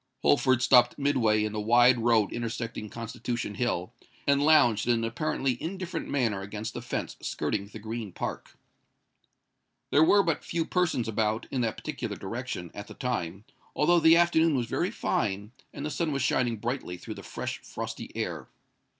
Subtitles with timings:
[0.23, 3.93] Holford stopped midway in the wide road intersecting Constitution Hill,
[4.25, 8.57] and lounged in an apparently indifferent manner against the fence skirting the Green Park.
[9.91, 14.55] There were but few persons about, in that particular direction, at the time,—although the afternoon
[14.55, 18.47] was very fine, and the sun was shining brightly through the fresh, frosty air.